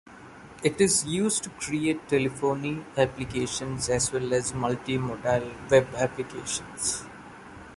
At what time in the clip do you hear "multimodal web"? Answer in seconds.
4.51-5.93